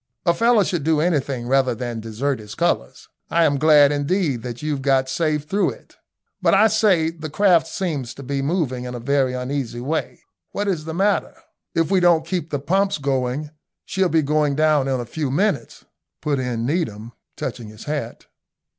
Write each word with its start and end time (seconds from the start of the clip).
A 0.25 0.33
fellow 0.33 0.63
should 0.63 0.83
do 0.83 0.99
anything 0.99 1.47
rather 1.47 1.75
than 1.75 1.99
desert 1.99 2.39
his 2.39 2.55
colours. 2.55 3.07
I 3.29 3.43
am 3.45 3.59
glad, 3.59 3.91
indeed, 3.91 4.41
that 4.41 4.63
you've 4.63 4.81
got 4.81 5.07
safe 5.07 5.43
through 5.43 5.69
it. 5.73 5.95
But, 6.41 6.55
I 6.55 6.69
say, 6.69 7.11
the 7.11 7.29
craft 7.29 7.67
seems 7.67 8.15
to 8.15 8.23
be 8.23 8.41
moving 8.41 8.85
in 8.85 8.95
a 8.95 8.99
very 8.99 9.33
uneasy 9.35 9.79
way. 9.79 10.23
What 10.53 10.67
is 10.67 10.85
the 10.85 10.95
matter?" 10.95 11.35
"If 11.75 11.91
we 11.91 11.99
don't 11.99 12.25
keep 12.25 12.49
the 12.49 12.57
pumps 12.57 12.97
going, 12.97 13.51
she'll 13.85 14.09
be 14.09 14.23
going 14.23 14.55
down 14.55 14.87
in 14.87 14.99
a 14.99 15.05
few 15.05 15.29
minutes," 15.29 15.85
put 16.19 16.39
in 16.39 16.65
Needham, 16.65 17.11
touching 17.37 17.67
his 17.67 17.83
hat. 17.83 18.25